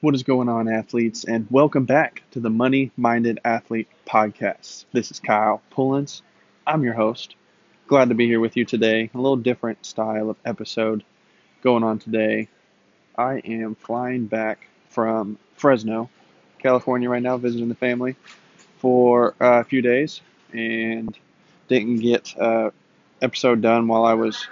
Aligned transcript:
What 0.00 0.14
is 0.14 0.22
going 0.22 0.48
on, 0.48 0.68
athletes? 0.68 1.24
And 1.24 1.48
welcome 1.50 1.84
back 1.84 2.22
to 2.30 2.38
the 2.38 2.50
Money 2.50 2.92
Minded 2.96 3.40
Athlete 3.44 3.88
Podcast. 4.06 4.84
This 4.92 5.10
is 5.10 5.18
Kyle 5.18 5.60
Pullins. 5.70 6.22
I'm 6.64 6.84
your 6.84 6.94
host. 6.94 7.34
Glad 7.88 8.10
to 8.10 8.14
be 8.14 8.28
here 8.28 8.38
with 8.38 8.56
you 8.56 8.64
today. 8.64 9.10
A 9.12 9.16
little 9.16 9.36
different 9.36 9.84
style 9.84 10.30
of 10.30 10.36
episode 10.44 11.02
going 11.62 11.82
on 11.82 11.98
today. 11.98 12.46
I 13.16 13.38
am 13.38 13.74
flying 13.74 14.26
back 14.26 14.68
from 14.88 15.36
Fresno, 15.56 16.10
California, 16.60 17.10
right 17.10 17.20
now, 17.20 17.36
visiting 17.36 17.68
the 17.68 17.74
family 17.74 18.14
for 18.76 19.34
a 19.40 19.64
few 19.64 19.82
days, 19.82 20.20
and 20.52 21.18
didn't 21.66 21.96
get 21.96 22.38
uh, 22.38 22.70
episode 23.20 23.62
done 23.62 23.88
while 23.88 24.04
I 24.04 24.14
was 24.14 24.46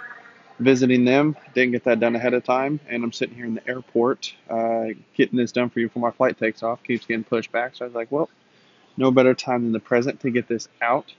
visiting 0.59 1.05
them. 1.05 1.35
Didn't 1.53 1.71
get 1.71 1.83
that 1.85 1.99
done 1.99 2.15
ahead 2.15 2.33
of 2.33 2.43
time, 2.43 2.79
and 2.87 3.03
I'm 3.03 3.11
sitting 3.11 3.35
here 3.35 3.45
in 3.45 3.55
the 3.55 3.67
airport 3.67 4.33
uh, 4.49 4.87
getting 5.15 5.37
this 5.37 5.51
done 5.51 5.69
for 5.69 5.79
you 5.79 5.87
before 5.87 6.01
my 6.01 6.11
flight 6.11 6.37
takes 6.37 6.63
off. 6.63 6.83
Keeps 6.83 7.05
getting 7.05 7.23
pushed 7.23 7.51
back, 7.51 7.75
so 7.75 7.85
I 7.85 7.87
was 7.87 7.95
like, 7.95 8.11
well, 8.11 8.29
no 8.97 9.11
better 9.11 9.33
time 9.33 9.63
than 9.63 9.71
the 9.71 9.79
present 9.79 10.19
to 10.21 10.31
get 10.31 10.47
this 10.47 10.67
out. 10.81 11.13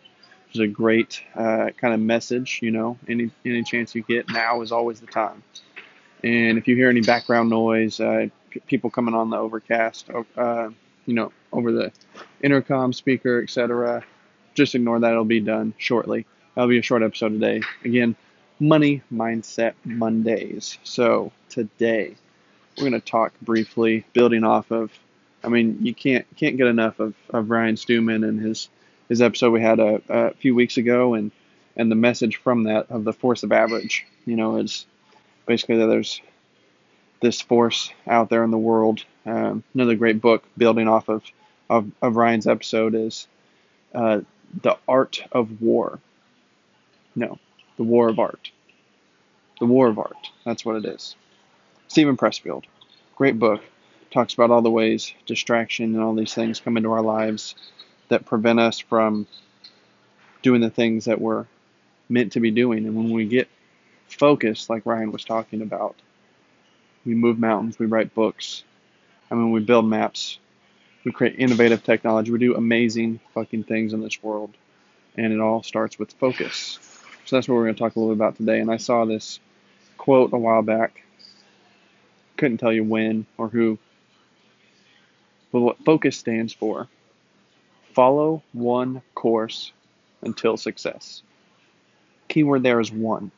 It's 0.50 0.58
a 0.58 0.66
great 0.66 1.22
uh, 1.34 1.70
kind 1.76 1.94
of 1.94 2.00
message, 2.00 2.60
you 2.62 2.70
know. 2.70 2.98
Any 3.08 3.30
any 3.44 3.62
chance 3.62 3.94
you 3.94 4.02
get 4.02 4.30
now 4.30 4.62
is 4.62 4.72
always 4.72 5.00
the 5.00 5.06
time. 5.06 5.42
And 6.24 6.58
if 6.58 6.66
you 6.66 6.74
hear 6.74 6.88
any 6.88 7.02
background 7.02 7.50
noise, 7.50 8.00
uh, 8.00 8.28
people 8.66 8.90
coming 8.90 9.14
on 9.14 9.30
the 9.30 9.36
overcast, 9.36 10.10
uh, 10.36 10.70
you 11.06 11.14
know, 11.14 11.32
over 11.52 11.70
the 11.70 11.92
intercom 12.42 12.92
speaker, 12.92 13.42
etc., 13.42 14.04
just 14.54 14.74
ignore 14.74 14.98
that. 14.98 15.12
It'll 15.12 15.24
be 15.24 15.40
done 15.40 15.74
shortly. 15.78 16.26
That'll 16.54 16.68
be 16.68 16.78
a 16.78 16.82
short 16.82 17.02
episode 17.02 17.28
today. 17.28 17.62
Again, 17.84 18.16
Money 18.60 19.02
Mindset 19.12 19.74
Mondays. 19.84 20.78
So 20.82 21.32
today 21.48 22.16
we're 22.76 22.88
going 22.88 23.00
to 23.00 23.00
talk 23.00 23.32
briefly, 23.40 24.04
building 24.12 24.44
off 24.44 24.70
of. 24.70 24.90
I 25.44 25.48
mean, 25.48 25.78
you 25.82 25.94
can't 25.94 26.26
can't 26.36 26.56
get 26.56 26.66
enough 26.66 26.98
of, 26.98 27.14
of 27.30 27.50
Ryan 27.50 27.76
Stewman 27.76 28.24
and 28.24 28.40
his 28.40 28.68
his 29.08 29.22
episode 29.22 29.52
we 29.52 29.62
had 29.62 29.78
a, 29.78 30.02
a 30.08 30.34
few 30.34 30.54
weeks 30.54 30.76
ago, 30.76 31.14
and 31.14 31.30
and 31.76 31.90
the 31.90 31.96
message 31.96 32.36
from 32.36 32.64
that 32.64 32.90
of 32.90 33.04
the 33.04 33.12
force 33.12 33.44
of 33.44 33.52
average. 33.52 34.06
You 34.26 34.36
know, 34.36 34.56
is 34.56 34.86
basically 35.46 35.78
that 35.78 35.86
there's 35.86 36.20
this 37.20 37.40
force 37.40 37.92
out 38.06 38.28
there 38.28 38.44
in 38.44 38.50
the 38.50 38.58
world. 38.58 39.04
Um, 39.26 39.62
another 39.74 39.94
great 39.94 40.20
book 40.20 40.44
building 40.56 40.88
off 40.88 41.08
of 41.08 41.22
of, 41.70 41.90
of 42.02 42.16
Ryan's 42.16 42.46
episode 42.46 42.94
is 42.94 43.28
uh, 43.94 44.20
the 44.62 44.76
art 44.88 45.22
of 45.32 45.60
war. 45.60 46.00
No, 47.14 47.38
the 47.78 47.84
War 47.84 48.08
of 48.08 48.18
Art. 48.18 48.50
The 49.60 49.66
War 49.66 49.88
of 49.88 49.98
Art. 49.98 50.30
That's 50.44 50.64
what 50.64 50.76
it 50.76 50.84
is. 50.84 51.16
Steven 51.86 52.16
Pressfield. 52.16 52.64
Great 53.16 53.38
book. 53.38 53.62
Talks 54.10 54.34
about 54.34 54.50
all 54.50 54.62
the 54.62 54.70
ways 54.70 55.14
distraction 55.26 55.94
and 55.94 56.02
all 56.02 56.14
these 56.14 56.34
things 56.34 56.60
come 56.60 56.76
into 56.76 56.92
our 56.92 57.02
lives 57.02 57.54
that 58.08 58.26
prevent 58.26 58.58
us 58.58 58.78
from 58.80 59.26
doing 60.42 60.60
the 60.60 60.70
things 60.70 61.04
that 61.04 61.20
we're 61.20 61.46
meant 62.08 62.32
to 62.32 62.40
be 62.40 62.50
doing. 62.50 62.84
And 62.86 62.96
when 62.96 63.10
we 63.10 63.26
get 63.26 63.48
focused, 64.08 64.68
like 64.68 64.84
Ryan 64.84 65.12
was 65.12 65.24
talking 65.24 65.62
about, 65.62 65.94
we 67.04 67.14
move 67.14 67.38
mountains, 67.38 67.78
we 67.78 67.86
write 67.86 68.14
books. 68.14 68.64
I 69.30 69.34
mean, 69.34 69.52
we 69.52 69.60
build 69.60 69.86
maps, 69.86 70.38
we 71.04 71.12
create 71.12 71.38
innovative 71.38 71.84
technology, 71.84 72.32
we 72.32 72.38
do 72.38 72.56
amazing 72.56 73.20
fucking 73.34 73.64
things 73.64 73.92
in 73.92 74.00
this 74.00 74.22
world. 74.22 74.50
And 75.16 75.32
it 75.32 75.40
all 75.40 75.62
starts 75.62 75.98
with 75.98 76.12
focus. 76.14 76.78
So 77.28 77.36
that's 77.36 77.46
what 77.46 77.56
we're 77.56 77.64
going 77.64 77.74
to 77.74 77.78
talk 77.78 77.94
a 77.94 78.00
little 78.00 78.14
bit 78.14 78.22
about 78.22 78.36
today. 78.36 78.58
And 78.58 78.70
I 78.70 78.78
saw 78.78 79.04
this 79.04 79.38
quote 79.98 80.32
a 80.32 80.38
while 80.38 80.62
back. 80.62 81.04
Couldn't 82.38 82.56
tell 82.56 82.72
you 82.72 82.82
when 82.82 83.26
or 83.36 83.48
who. 83.48 83.76
But 85.52 85.60
what 85.60 85.84
focus 85.84 86.16
stands 86.16 86.54
for 86.54 86.88
follow 87.92 88.42
one 88.54 89.02
course 89.14 89.72
until 90.22 90.56
success. 90.56 91.22
Keyword 92.28 92.62
there 92.62 92.80
is 92.80 92.90
one. 92.90 93.30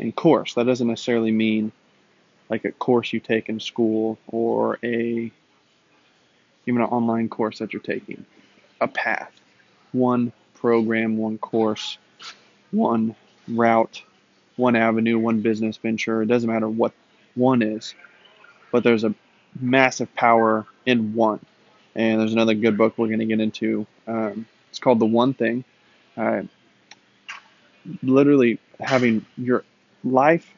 And 0.00 0.16
course, 0.16 0.54
that 0.54 0.66
doesn't 0.66 0.88
necessarily 0.88 1.30
mean 1.30 1.70
like 2.50 2.64
a 2.64 2.72
course 2.72 3.12
you 3.12 3.20
take 3.20 3.48
in 3.48 3.60
school 3.60 4.18
or 4.26 4.76
a 4.82 5.30
even 6.66 6.82
an 6.82 6.88
online 6.88 7.28
course 7.28 7.60
that 7.60 7.72
you're 7.72 7.80
taking. 7.80 8.26
A 8.80 8.88
path. 8.88 9.30
One 9.92 10.32
program, 10.56 11.16
one 11.16 11.38
course 11.38 11.96
one 12.70 13.14
route, 13.48 14.02
one 14.56 14.76
avenue, 14.76 15.18
one 15.18 15.40
business 15.40 15.76
venture. 15.76 16.22
It 16.22 16.26
doesn't 16.26 16.50
matter 16.50 16.68
what 16.68 16.92
one 17.34 17.62
is, 17.62 17.94
but 18.72 18.84
there's 18.84 19.04
a 19.04 19.14
massive 19.60 20.14
power 20.14 20.66
in 20.86 21.14
one. 21.14 21.40
And 21.94 22.20
there's 22.20 22.32
another 22.32 22.54
good 22.54 22.76
book 22.76 22.94
we're 22.96 23.08
going 23.08 23.18
to 23.20 23.24
get 23.24 23.40
into. 23.40 23.86
Um, 24.06 24.46
it's 24.70 24.78
called 24.78 25.00
The 25.00 25.06
One 25.06 25.34
Thing. 25.34 25.64
Uh, 26.16 26.42
literally 28.02 28.58
having 28.80 29.24
your 29.36 29.64
life 30.04 30.54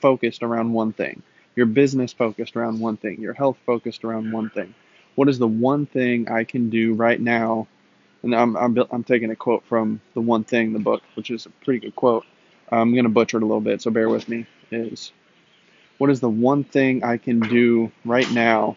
focused 0.00 0.42
around 0.42 0.72
one 0.72 0.92
thing, 0.92 1.22
your 1.56 1.66
business 1.66 2.12
focused 2.12 2.56
around 2.56 2.80
one 2.80 2.96
thing, 2.96 3.20
your 3.20 3.34
health 3.34 3.58
focused 3.66 4.04
around 4.04 4.32
one 4.32 4.50
thing. 4.50 4.74
What 5.14 5.28
is 5.28 5.38
the 5.38 5.48
one 5.48 5.86
thing 5.86 6.28
I 6.28 6.44
can 6.44 6.70
do 6.70 6.94
right 6.94 7.20
now 7.20 7.66
and 8.22 8.34
I'm, 8.34 8.56
I'm, 8.56 8.76
I'm 8.90 9.04
taking 9.04 9.30
a 9.30 9.36
quote 9.36 9.64
from 9.64 10.00
the 10.14 10.20
one 10.20 10.44
thing 10.44 10.72
the 10.72 10.78
book, 10.78 11.02
which 11.14 11.30
is 11.30 11.46
a 11.46 11.50
pretty 11.64 11.80
good 11.80 11.96
quote. 11.96 12.24
I'm 12.70 12.92
going 12.92 13.04
to 13.04 13.10
butcher 13.10 13.36
it 13.36 13.42
a 13.42 13.46
little 13.46 13.60
bit, 13.60 13.82
so 13.82 13.90
bear 13.90 14.08
with 14.08 14.28
me. 14.28 14.46
Is 14.70 15.12
what 15.98 16.10
is 16.10 16.20
the 16.20 16.28
one 16.28 16.64
thing 16.64 17.04
I 17.04 17.16
can 17.16 17.40
do 17.40 17.92
right 18.04 18.30
now, 18.32 18.76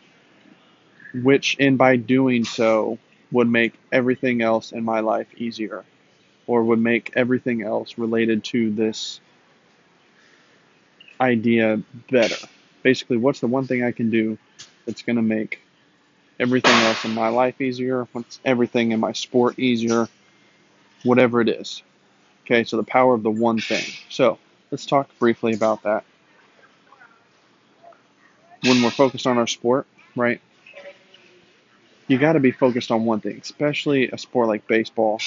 which, 1.13 1.57
and 1.59 1.77
by 1.77 1.95
doing 1.95 2.45
so, 2.45 2.99
would 3.31 3.47
make 3.47 3.73
everything 3.91 4.41
else 4.41 4.71
in 4.71 4.83
my 4.83 4.99
life 4.99 5.27
easier, 5.35 5.83
or 6.47 6.63
would 6.63 6.79
make 6.79 7.11
everything 7.15 7.63
else 7.63 7.97
related 7.97 8.43
to 8.45 8.71
this 8.71 9.19
idea 11.19 11.81
better. 12.09 12.47
Basically, 12.83 13.17
what's 13.17 13.39
the 13.39 13.47
one 13.47 13.67
thing 13.67 13.83
I 13.83 13.91
can 13.91 14.09
do 14.09 14.37
that's 14.85 15.01
going 15.01 15.17
to 15.17 15.21
make 15.21 15.59
everything 16.39 16.73
else 16.73 17.03
in 17.05 17.13
my 17.13 17.29
life 17.29 17.59
easier, 17.61 18.07
everything 18.45 18.91
in 18.91 18.99
my 18.99 19.11
sport 19.11 19.59
easier, 19.59 20.07
whatever 21.03 21.41
it 21.41 21.49
is. 21.49 21.83
Okay, 22.45 22.63
so 22.63 22.77
the 22.77 22.83
power 22.83 23.13
of 23.13 23.23
the 23.23 23.29
one 23.29 23.59
thing. 23.59 23.85
So 24.09 24.39
let's 24.71 24.85
talk 24.85 25.09
briefly 25.19 25.53
about 25.53 25.83
that. 25.83 26.03
When 28.63 28.81
we're 28.81 28.89
focused 28.89 29.27
on 29.27 29.37
our 29.37 29.47
sport, 29.47 29.87
right? 30.15 30.41
You 32.07 32.17
got 32.17 32.33
to 32.33 32.39
be 32.39 32.51
focused 32.51 32.91
on 32.91 33.05
one 33.05 33.21
thing, 33.21 33.39
especially 33.41 34.09
a 34.09 34.17
sport 34.17 34.47
like 34.47 34.67
baseball, 34.67 35.19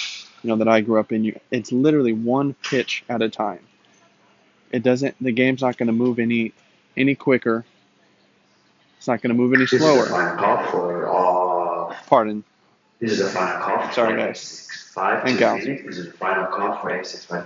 you 0.42 0.48
know, 0.48 0.56
that 0.56 0.68
I 0.68 0.80
grew 0.80 0.98
up 0.98 1.12
in. 1.12 1.24
You, 1.24 1.38
It's 1.50 1.70
literally 1.70 2.12
one 2.12 2.54
pitch 2.54 3.04
at 3.08 3.22
a 3.22 3.28
time. 3.28 3.60
It 4.72 4.82
doesn't. 4.82 5.14
The 5.20 5.32
game's 5.32 5.62
not 5.62 5.76
going 5.76 5.86
to 5.86 5.92
move 5.92 6.18
any 6.18 6.52
any 6.96 7.14
quicker 7.14 7.64
it's 9.02 9.08
not 9.08 9.20
going 9.20 9.30
to 9.30 9.34
move 9.34 9.52
any 9.52 9.64
This 9.64 9.72
is 9.72 9.80
slower. 9.80 10.06
final 10.06 10.36
call 10.36 10.64
for 10.70 11.90
uh, 11.90 11.96
Pardon. 12.06 12.44
this 13.00 13.10
is 13.10 13.18
the 13.18 13.30
final 13.30 13.60
call 13.60 13.88
for 13.88 13.92
Sorry, 13.92 14.16
guys. 14.16 14.38
M65 14.94 15.24
And 15.24 15.38
to 15.38 15.82
This 15.82 15.96
is 15.96 16.06
the 16.06 16.12
final 16.12 16.46
call 16.46 16.76
for 16.78 16.88
M65. 16.88 17.44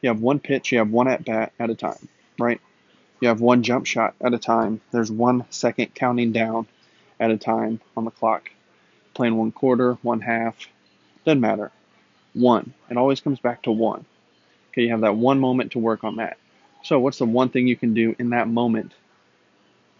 You 0.00 0.08
have 0.08 0.20
one 0.20 0.40
pitch, 0.40 0.72
you 0.72 0.78
have 0.78 0.90
one 0.90 1.06
at 1.06 1.24
bat 1.24 1.52
at 1.60 1.70
a 1.70 1.76
time, 1.76 2.08
right? 2.36 2.60
You 3.20 3.28
have 3.28 3.40
one 3.40 3.62
jump 3.62 3.86
shot 3.86 4.16
at 4.20 4.34
a 4.34 4.38
time. 4.38 4.80
There's 4.90 5.12
one 5.12 5.44
second 5.50 5.94
counting 5.94 6.32
down 6.32 6.66
at 7.20 7.30
a 7.30 7.36
time 7.36 7.80
on 7.96 8.04
the 8.04 8.10
clock. 8.10 8.50
Playing 9.14 9.36
one 9.36 9.52
quarter, 9.52 9.98
one 10.02 10.20
half, 10.20 10.56
doesn't 11.24 11.40
matter. 11.40 11.70
One. 12.34 12.74
It 12.90 12.96
always 12.96 13.20
comes 13.20 13.38
back 13.38 13.62
to 13.62 13.70
one. 13.70 14.04
Okay, 14.72 14.82
you 14.82 14.90
have 14.90 15.02
that 15.02 15.14
one 15.14 15.38
moment 15.38 15.70
to 15.72 15.78
work 15.78 16.02
on 16.02 16.16
that. 16.16 16.38
So, 16.82 16.98
what's 16.98 17.18
the 17.18 17.26
one 17.26 17.48
thing 17.48 17.66
you 17.66 17.76
can 17.76 17.94
do 17.94 18.14
in 18.18 18.30
that 18.30 18.48
moment 18.48 18.92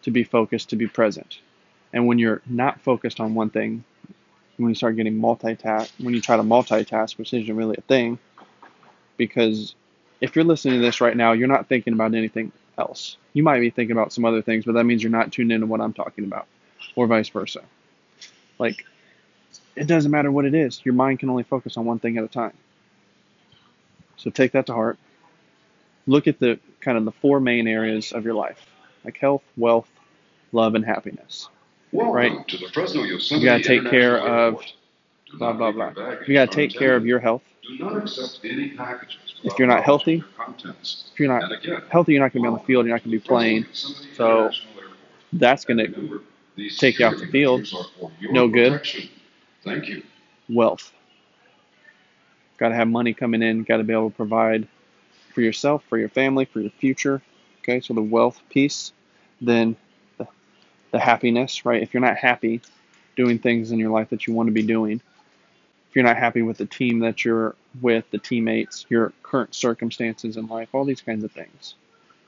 to 0.03 0.11
be 0.11 0.25
focused, 0.25 0.71
to 0.71 0.77
be 0.77 0.89
present? 0.89 1.39
And 1.93 2.07
when 2.07 2.19
you're 2.19 2.43
not 2.47 2.81
focused 2.81 3.21
on 3.21 3.35
one 3.35 3.51
thing, 3.51 3.85
when 4.57 4.71
you 4.71 4.75
start 4.75 4.97
getting 4.97 5.21
multitask, 5.21 5.91
when 6.03 6.15
you 6.15 6.21
try 6.21 6.37
to 6.37 6.43
multitask, 6.43 7.19
which 7.19 7.33
isn't 7.35 7.55
really 7.55 7.77
a 7.79 7.83
thing, 7.83 8.19
because 9.17 9.75
if 10.21 10.35
you're 10.35 10.45
listening 10.45 10.75
to 10.75 10.81
this 10.81 11.01
right 11.01 11.17
now, 11.17 11.33
you're 11.33 11.49
not 11.49 11.69
thinking 11.69 11.93
about 11.93 12.15
anything 12.15 12.53
else. 12.79 13.17
You 13.33 13.43
might 13.43 13.61
be 13.61 13.71
thinking 13.71 13.97
about 13.97 14.13
some 14.13 14.25
other 14.25 14.43
things, 14.43 14.65
but 14.65 14.73
that 14.73 14.85
means 14.85 15.03
you're 15.03 15.11
not 15.11 15.33
tuned 15.33 15.53
into 15.53 15.67
what 15.67 15.81
I'm 15.81 15.93
talking 15.93 16.25
about, 16.25 16.47
or 16.97 17.07
vice 17.07 17.29
versa. 17.29 17.63
Like, 18.59 18.85
it 19.77 19.87
doesn't 19.87 20.11
matter 20.11 20.31
what 20.31 20.45
it 20.45 20.55
is, 20.55 20.81
your 20.85 20.95
mind 20.95 21.21
can 21.21 21.31
only 21.31 21.43
focus 21.43 21.77
on 21.77 21.85
one 21.85 21.99
thing 21.99 22.19
at 22.19 22.25
a 22.25 22.29
time. 22.29 22.53
So 24.17 24.31
take 24.31 24.53
that 24.53 24.67
to 24.67 24.75
heart. 24.75 24.99
Look 26.07 26.27
at 26.27 26.39
the 26.39 26.59
kind 26.81 26.99
of 26.99 27.05
the 27.05 27.13
four 27.13 27.41
main 27.41 27.69
areas 27.69 28.13
of 28.13 28.25
your 28.25 28.35
life 28.35 28.67
like 29.05 29.19
health, 29.19 29.43
wealth, 29.57 29.89
love, 30.53 30.75
and 30.75 30.85
happiness. 30.85 31.49
Welcome 31.93 32.15
Right. 32.15 32.49
to 32.49 32.57
the 32.57 32.69
Fresno 32.69 33.03
Yosemite 33.03 33.43
You 33.43 33.51
got 33.51 33.59
to 33.59 33.63
take 33.65 33.91
care 33.91 34.19
of 34.19 34.63
blah 35.39 35.53
blah 35.53 35.71
blah. 35.73 35.93
You 36.27 36.35
gotta 36.35 36.51
take 36.51 36.73
care 36.73 36.97
of 36.97 37.07
your 37.07 37.19
health. 37.19 37.43
Do 37.63 37.79
not 37.79 37.97
accept 37.97 38.41
any 38.45 38.71
packages. 38.71 39.19
If 39.45 39.59
you're 39.59 39.69
not 39.69 39.83
healthy, 39.85 40.23
if 41.13 41.19
you're 41.19 41.29
not 41.29 41.43
healthy, 41.91 42.13
you're 42.13 42.23
not 42.23 42.33
gonna 42.33 42.43
be 42.43 42.49
on 42.49 42.55
the 42.55 42.61
um, 42.61 42.67
field. 42.67 42.87
You're 42.87 42.95
not 42.95 43.05
gonna 43.05 43.17
be 43.17 43.21
playing. 43.21 43.67
So 44.15 44.51
that's 45.33 45.65
gonna 45.65 45.89
take 46.79 46.99
you 46.99 47.07
off 47.07 47.19
the 47.19 47.27
field. 47.27 47.67
No 48.31 48.49
good. 48.49 48.83
Thank 49.65 49.89
you. 49.89 50.03
wealth. 50.49 50.93
Got 52.59 52.71
to 52.71 52.75
have 52.75 52.89
money 52.89 53.15
coming 53.15 53.43
in. 53.43 53.63
Got 53.65 53.79
to 53.79 53.85
be 53.85 53.93
able 53.93 54.11
to 54.11 54.17
provide 54.17 54.69
for 55.33 55.41
yourself, 55.41 55.85
for 55.89 55.99
your 55.99 56.09
family, 56.09 56.45
for 56.45 56.61
your 56.61 56.71
future. 56.71 57.23
Okay, 57.61 57.81
so 57.81 57.95
the 57.95 58.03
wealth 58.03 58.41
piece, 58.51 58.93
then 59.41 59.77
the, 60.19 60.27
the 60.91 60.99
happiness, 60.99 61.65
right? 61.65 61.83
If 61.83 61.95
you're 61.95 62.01
not 62.01 62.17
happy 62.17 62.61
doing 63.17 63.39
things 63.39 63.71
in 63.71 63.79
your 63.79 63.91
life 63.91 64.11
that 64.11 64.27
you 64.27 64.35
want 64.35 64.49
to 64.49 64.53
be 64.53 64.63
doing, 64.63 65.01
if 65.89 65.97
you're 65.97 66.05
not 66.05 66.17
happy 66.17 66.43
with 66.43 66.57
the 66.57 66.67
team 66.67 67.01
that 67.01 67.25
you're 67.25 67.55
with, 67.81 68.11
the 68.11 68.19
teammates, 68.19 68.87
your 68.89 69.13
current 69.23 69.55
circumstances 69.55 70.37
in 70.37 70.47
life, 70.47 70.71
all 70.73 70.85
these 70.85 71.03
kinds 71.03 71.23
of 71.23 71.31
things, 71.33 71.75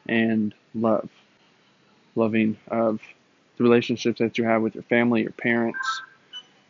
and 0.06 0.54
love, 0.74 1.08
loving 2.14 2.58
of 2.68 3.00
the 3.56 3.64
relationships 3.64 4.18
that 4.18 4.38
you 4.38 4.44
have 4.44 4.62
with 4.62 4.74
your 4.74 4.84
family, 4.84 5.22
your 5.22 5.30
parents, 5.32 6.02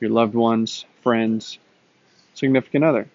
your 0.00 0.10
loved 0.10 0.34
ones, 0.34 0.84
friends, 1.02 1.58
significant 2.34 2.84
other. 2.84 3.08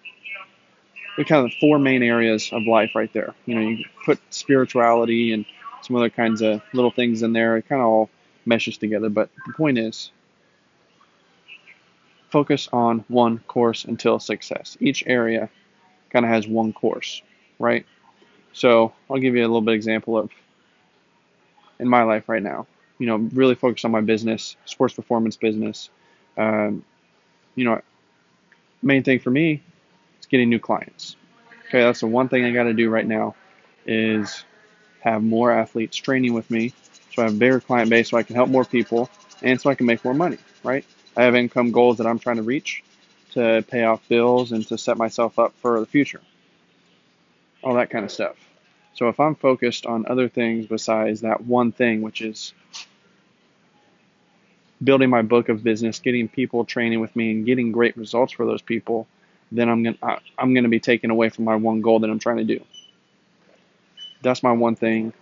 They're 1.16 1.24
kind 1.24 1.44
of 1.44 1.50
the 1.50 1.56
four 1.60 1.78
main 1.78 2.02
areas 2.02 2.50
of 2.52 2.62
life 2.64 2.92
right 2.94 3.12
there. 3.12 3.34
You 3.46 3.54
know, 3.54 3.60
you 3.60 3.84
put 4.04 4.20
spirituality 4.30 5.32
and 5.32 5.44
some 5.82 5.96
other 5.96 6.10
kinds 6.10 6.42
of 6.42 6.62
little 6.72 6.90
things 6.90 7.22
in 7.22 7.32
there. 7.32 7.56
It 7.56 7.68
kind 7.68 7.80
of 7.80 7.88
all 7.88 8.10
meshes 8.46 8.78
together. 8.78 9.08
But 9.08 9.30
the 9.46 9.52
point 9.52 9.78
is, 9.78 10.10
focus 12.30 12.68
on 12.72 13.04
one 13.08 13.38
course 13.40 13.84
until 13.84 14.18
success. 14.18 14.76
Each 14.80 15.02
area 15.06 15.50
kind 16.10 16.24
of 16.24 16.30
has 16.30 16.46
one 16.46 16.72
course, 16.72 17.22
right? 17.58 17.86
So 18.52 18.92
I'll 19.10 19.18
give 19.18 19.34
you 19.34 19.42
a 19.42 19.48
little 19.48 19.60
bit 19.60 19.74
example 19.74 20.16
of 20.18 20.30
in 21.78 21.88
my 21.88 22.02
life 22.02 22.28
right 22.28 22.42
now. 22.42 22.66
You 22.98 23.06
know, 23.06 23.16
really 23.16 23.54
focus 23.54 23.84
on 23.84 23.90
my 23.90 24.00
business, 24.00 24.56
sports 24.64 24.94
performance 24.94 25.36
business. 25.36 25.90
Um, 26.36 26.84
you 27.54 27.64
know, 27.64 27.80
main 28.82 29.02
thing 29.02 29.18
for 29.18 29.30
me 29.30 29.62
getting 30.30 30.48
new 30.48 30.58
clients. 30.58 31.16
Okay, 31.68 31.80
that's 31.82 32.00
the 32.00 32.06
one 32.06 32.28
thing 32.28 32.44
I 32.44 32.52
got 32.52 32.64
to 32.64 32.72
do 32.72 32.88
right 32.90 33.06
now 33.06 33.34
is 33.86 34.44
have 35.00 35.22
more 35.22 35.50
athletes 35.50 35.96
training 35.96 36.34
with 36.34 36.50
me 36.50 36.72
so 37.12 37.22
I 37.22 37.24
have 37.26 37.34
a 37.34 37.38
bigger 37.38 37.60
client 37.60 37.90
base 37.90 38.10
so 38.10 38.16
I 38.16 38.22
can 38.22 38.36
help 38.36 38.48
more 38.48 38.64
people 38.64 39.10
and 39.42 39.60
so 39.60 39.70
I 39.70 39.74
can 39.74 39.86
make 39.86 40.04
more 40.04 40.14
money, 40.14 40.38
right? 40.62 40.84
I 41.16 41.24
have 41.24 41.34
income 41.34 41.72
goals 41.72 41.98
that 41.98 42.06
I'm 42.06 42.18
trying 42.18 42.36
to 42.36 42.42
reach 42.42 42.84
to 43.32 43.64
pay 43.68 43.84
off 43.84 44.06
bills 44.08 44.52
and 44.52 44.66
to 44.68 44.78
set 44.78 44.96
myself 44.96 45.38
up 45.38 45.52
for 45.60 45.80
the 45.80 45.86
future. 45.86 46.20
All 47.62 47.74
that 47.74 47.90
kind 47.90 48.04
of 48.04 48.10
stuff. 48.10 48.36
So 48.94 49.08
if 49.08 49.20
I'm 49.20 49.34
focused 49.34 49.86
on 49.86 50.06
other 50.08 50.28
things 50.28 50.66
besides 50.66 51.22
that 51.22 51.44
one 51.44 51.72
thing, 51.72 52.02
which 52.02 52.20
is 52.20 52.52
building 54.82 55.10
my 55.10 55.22
book 55.22 55.48
of 55.48 55.62
business, 55.62 55.98
getting 55.98 56.28
people 56.28 56.64
training 56.64 57.00
with 57.00 57.14
me, 57.14 57.32
and 57.32 57.46
getting 57.46 57.72
great 57.72 57.96
results 57.96 58.32
for 58.32 58.46
those 58.46 58.62
people, 58.62 59.06
then 59.52 59.68
I'm 59.68 59.82
gonna 59.82 60.18
I'm 60.38 60.54
gonna 60.54 60.68
be 60.68 60.80
taken 60.80 61.10
away 61.10 61.28
from 61.28 61.44
my 61.44 61.56
one 61.56 61.80
goal 61.80 62.00
that 62.00 62.10
I'm 62.10 62.18
trying 62.18 62.38
to 62.38 62.44
do. 62.44 62.64
That's 64.22 64.42
my 64.42 64.52
one 64.52 64.76
thing 64.76 65.12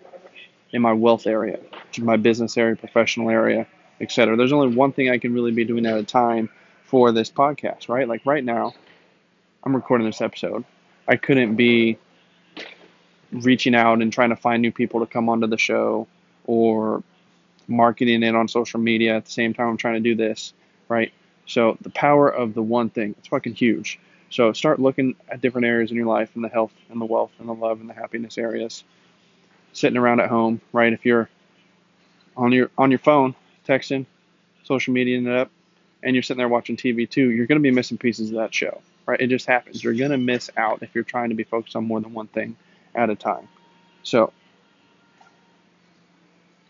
in 0.72 0.82
my 0.82 0.92
wealth 0.92 1.26
area, 1.26 1.58
my 1.98 2.16
business 2.16 2.56
area, 2.56 2.76
professional 2.76 3.30
area, 3.30 3.66
etc. 4.00 4.36
There's 4.36 4.52
only 4.52 4.74
one 4.74 4.92
thing 4.92 5.10
I 5.10 5.18
can 5.18 5.32
really 5.32 5.52
be 5.52 5.64
doing 5.64 5.86
at 5.86 5.96
a 5.96 6.04
time 6.04 6.50
for 6.84 7.12
this 7.12 7.30
podcast, 7.30 7.88
right? 7.88 8.08
Like 8.08 8.24
right 8.26 8.44
now, 8.44 8.74
I'm 9.64 9.74
recording 9.74 10.06
this 10.06 10.20
episode. 10.20 10.64
I 11.06 11.16
couldn't 11.16 11.56
be 11.56 11.98
reaching 13.32 13.74
out 13.74 14.00
and 14.00 14.12
trying 14.12 14.30
to 14.30 14.36
find 14.36 14.62
new 14.62 14.72
people 14.72 15.00
to 15.00 15.06
come 15.06 15.28
onto 15.28 15.46
the 15.46 15.58
show 15.58 16.06
or 16.44 17.02
marketing 17.66 18.22
it 18.22 18.34
on 18.34 18.48
social 18.48 18.80
media 18.80 19.16
at 19.16 19.26
the 19.26 19.30
same 19.30 19.52
time 19.52 19.68
I'm 19.68 19.76
trying 19.76 19.94
to 19.94 20.00
do 20.00 20.14
this, 20.14 20.52
right? 20.88 21.12
So 21.46 21.76
the 21.80 21.90
power 21.90 22.28
of 22.28 22.54
the 22.54 22.62
one 22.62 22.90
thing, 22.90 23.14
it's 23.18 23.28
fucking 23.28 23.54
huge. 23.54 23.98
So 24.30 24.52
start 24.52 24.78
looking 24.78 25.16
at 25.28 25.40
different 25.40 25.66
areas 25.66 25.90
in 25.90 25.96
your 25.96 26.06
life 26.06 26.30
and 26.34 26.44
the 26.44 26.48
health 26.48 26.72
and 26.90 27.00
the 27.00 27.06
wealth 27.06 27.32
and 27.38 27.48
the 27.48 27.54
love 27.54 27.80
and 27.80 27.88
the 27.88 27.94
happiness 27.94 28.38
areas. 28.38 28.84
Sitting 29.72 29.96
around 29.96 30.20
at 30.20 30.28
home, 30.28 30.60
right? 30.72 30.92
If 30.92 31.04
you're 31.04 31.28
on 32.36 32.52
your 32.52 32.70
on 32.76 32.90
your 32.90 32.98
phone, 32.98 33.34
texting, 33.66 34.06
social 34.64 34.92
media 34.92 35.20
it 35.20 35.26
up, 35.26 35.50
and 36.02 36.14
you're 36.14 36.22
sitting 36.22 36.38
there 36.38 36.48
watching 36.48 36.76
TV 36.76 37.08
too, 37.08 37.30
you're 37.30 37.46
going 37.46 37.58
to 37.58 37.62
be 37.62 37.70
missing 37.70 37.98
pieces 37.98 38.30
of 38.30 38.36
that 38.36 38.54
show, 38.54 38.80
right? 39.06 39.20
It 39.20 39.28
just 39.28 39.46
happens. 39.46 39.82
You're 39.82 39.94
going 39.94 40.10
to 40.10 40.18
miss 40.18 40.50
out 40.56 40.82
if 40.82 40.94
you're 40.94 41.04
trying 41.04 41.28
to 41.30 41.34
be 41.34 41.44
focused 41.44 41.76
on 41.76 41.84
more 41.84 42.00
than 42.00 42.12
one 42.12 42.28
thing 42.28 42.56
at 42.94 43.10
a 43.10 43.14
time. 43.14 43.48
So 44.02 44.32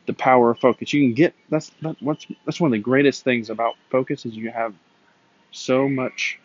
the 0.08 0.14
power 0.14 0.50
of 0.50 0.58
focus. 0.58 0.92
You 0.92 1.02
can 1.02 1.14
get 1.14 1.34
that's 1.50 1.70
that, 1.82 1.96
what's 2.00 2.26
that's 2.44 2.60
one 2.60 2.68
of 2.68 2.72
the 2.72 2.82
greatest 2.82 3.22
things 3.22 3.50
about 3.50 3.74
focus 3.90 4.26
is 4.26 4.34
you 4.34 4.50
have 4.50 4.74
so 5.52 5.88
much 5.88 6.40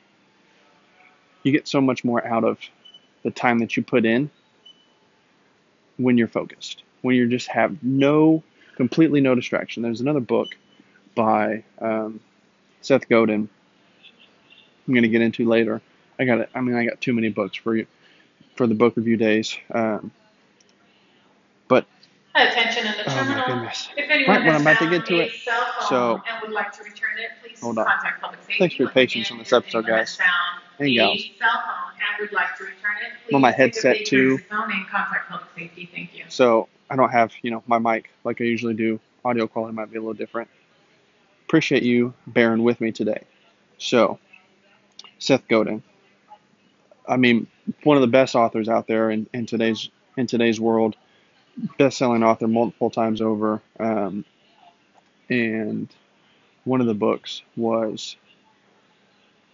you 1.43 1.51
get 1.51 1.67
so 1.67 1.81
much 1.81 2.03
more 2.03 2.25
out 2.25 2.43
of 2.43 2.57
the 3.23 3.31
time 3.31 3.59
that 3.59 3.75
you 3.77 3.83
put 3.83 4.05
in 4.05 4.29
when 5.97 6.17
you're 6.17 6.27
focused. 6.27 6.83
When 7.01 7.15
you 7.15 7.27
just 7.27 7.47
have 7.49 7.83
no 7.83 8.43
completely 8.75 9.21
no 9.21 9.35
distraction. 9.35 9.83
There's 9.83 10.01
another 10.01 10.19
book 10.19 10.47
by 11.15 11.63
um, 11.79 12.19
Seth 12.81 13.07
Godin. 13.09 13.47
I'm 14.87 14.93
going 14.93 15.03
to 15.03 15.09
get 15.09 15.21
into 15.21 15.45
later. 15.47 15.81
I 16.19 16.25
got 16.25 16.39
it. 16.39 16.49
I 16.55 16.61
mean, 16.61 16.75
I 16.75 16.85
got 16.85 16.99
too 17.01 17.13
many 17.13 17.29
books 17.29 17.57
for 17.57 17.75
you 17.75 17.85
for 18.55 18.67
the 18.67 18.73
book 18.75 18.95
review 18.97 19.17
days. 19.17 19.57
Um, 19.71 20.11
but 21.67 21.85
Attention 22.35 22.87
in 22.87 22.93
the 22.93 23.03
Oh 23.11 23.15
my 23.15 23.23
terminal. 23.23 23.45
goodness. 23.47 23.89
If 23.95 24.09
anyone 24.09 24.35
Right 24.37 24.45
when 24.45 24.55
I'm 24.55 24.61
about 24.61 24.79
to 24.79 24.89
get 24.89 25.05
to 25.07 25.19
it. 25.19 25.31
So- 25.87 26.21
and 26.27 26.41
would 26.41 26.51
like 26.51 26.71
to 26.73 26.83
return 26.83 27.17
it, 27.19 27.29
please 27.43 27.59
Hold 27.61 27.77
on. 27.77 27.85
contact 27.85 28.21
public 28.21 28.39
safety. 28.41 28.55
Thanks 28.59 28.75
for 28.75 28.83
your 28.83 28.91
patience 28.91 29.29
on 29.31 29.37
this 29.37 29.53
episode, 29.53 29.85
guys. 29.85 30.17
And 30.79 30.89
a 30.89 30.91
cell 30.91 31.49
phone 31.51 31.93
and 31.93 32.19
would 32.19 32.33
like 32.33 32.55
to 32.57 32.63
return 32.63 32.97
it, 33.05 33.13
I'm 33.29 33.35
on 33.35 33.41
my 33.41 33.51
please 33.51 33.55
a 33.55 33.57
headset, 33.57 34.05
too. 34.05 34.37
phone 34.49 34.71
and 34.71 34.87
contact 34.87 35.29
public 35.29 35.49
safety. 35.55 35.89
Thank 35.93 36.15
you. 36.15 36.25
So 36.29 36.67
I 36.89 36.95
don't 36.95 37.11
have, 37.11 37.31
you 37.41 37.51
know, 37.51 37.63
my 37.67 37.79
mic 37.79 38.09
like 38.23 38.41
I 38.41 38.45
usually 38.45 38.73
do. 38.73 38.99
Audio 39.25 39.47
quality 39.47 39.75
might 39.75 39.91
be 39.91 39.97
a 39.97 40.01
little 40.01 40.13
different. 40.13 40.49
Appreciate 41.45 41.83
you 41.83 42.13
bearing 42.27 42.63
with 42.63 42.81
me 42.81 42.91
today. 42.91 43.23
So, 43.77 44.19
Seth 45.19 45.47
Godin. 45.47 45.83
I 47.07 47.17
mean, 47.17 47.47
one 47.83 47.97
of 47.97 48.01
the 48.01 48.07
best 48.07 48.35
authors 48.35 48.69
out 48.69 48.87
there 48.87 49.11
in, 49.11 49.27
in 49.33 49.45
today's 49.45 49.89
in 50.17 50.27
today's 50.27 50.59
world. 50.59 50.95
Best-selling 51.77 52.23
author 52.23 52.47
multiple 52.47 52.89
times 52.89 53.21
over. 53.21 53.61
Um, 53.79 54.25
and 55.29 55.87
one 56.63 56.81
of 56.81 56.87
the 56.87 56.93
books 56.95 57.43
was 57.55 58.15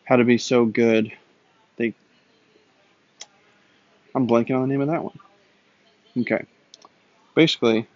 How 0.09 0.15
to 0.15 0.23
Be 0.23 0.39
So 0.39 0.65
Good. 0.65 1.13
They, 1.77 1.93
I'm 4.15 4.27
blanking 4.27 4.55
on 4.55 4.63
the 4.63 4.67
name 4.67 4.81
of 4.81 4.87
that 4.87 5.03
one. 5.03 5.19
Okay. 6.17 6.45
Basically, 7.35 7.87